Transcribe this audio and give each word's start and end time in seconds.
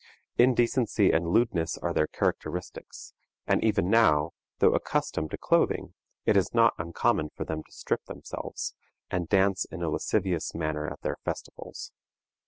Indecency 0.39 1.11
and 1.11 1.27
lewdness 1.27 1.77
are 1.77 1.93
their 1.93 2.07
characteristics; 2.07 3.13
and 3.45 3.63
even 3.63 3.87
now, 3.87 4.31
though 4.57 4.73
accustomed 4.73 5.29
to 5.29 5.37
clothing, 5.37 5.93
it 6.25 6.35
is 6.35 6.55
not 6.55 6.73
uncommon 6.79 7.29
for 7.35 7.43
them 7.45 7.61
to 7.61 7.71
strip 7.71 8.05
themselves, 8.05 8.73
and 9.11 9.29
dance 9.29 9.65
in 9.65 9.83
a 9.83 9.89
lascivious 9.91 10.55
manner 10.55 10.91
at 10.91 11.01
their 11.01 11.17
festivals. 11.23 11.91